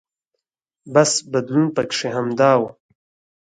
بس 0.93 1.11
بدلون 1.31 1.67
پکې 1.75 2.07
همدا 2.15 2.51
و. 2.59 2.61